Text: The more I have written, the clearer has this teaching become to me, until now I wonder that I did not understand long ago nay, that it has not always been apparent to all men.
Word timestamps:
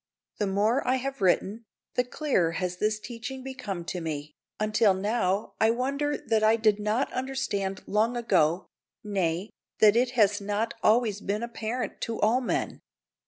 The 0.39 0.47
more 0.47 0.81
I 0.87 0.95
have 0.95 1.21
written, 1.21 1.63
the 1.93 2.03
clearer 2.03 2.53
has 2.53 2.77
this 2.77 2.99
teaching 2.99 3.43
become 3.43 3.85
to 3.85 4.01
me, 4.01 4.33
until 4.59 4.95
now 4.95 5.53
I 5.61 5.69
wonder 5.69 6.17
that 6.17 6.41
I 6.41 6.55
did 6.55 6.79
not 6.79 7.13
understand 7.13 7.83
long 7.87 8.17
ago 8.17 8.65
nay, 9.03 9.51
that 9.77 9.95
it 9.95 10.09
has 10.17 10.41
not 10.41 10.73
always 10.81 11.21
been 11.21 11.43
apparent 11.43 12.01
to 12.01 12.19
all 12.19 12.41
men. 12.41 12.81